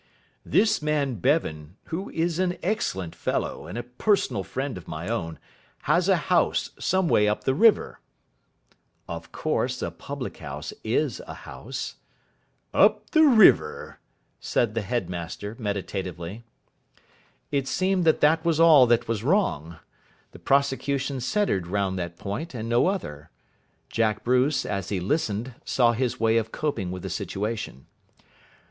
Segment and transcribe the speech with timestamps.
[0.43, 5.37] "This man Bevan, who is an excellent fellow and a personal friend of my own,
[5.83, 7.99] has a house some way up the river."
[9.07, 11.97] Of course a public house is a house.
[12.73, 13.99] "Up the river,"
[14.39, 16.41] said the headmaster meditatively.
[17.51, 19.77] It seemed that that was all that was wrong.
[20.31, 23.29] The prosecution centred round that point, and no other.
[23.87, 27.85] Jack Bruce, as he listened, saw his way of coping with the situation.